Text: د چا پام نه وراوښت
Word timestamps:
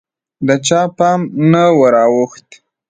د 0.47 0.49
چا 0.67 0.81
پام 0.97 1.19
نه 1.51 1.63
وراوښت 1.79 2.47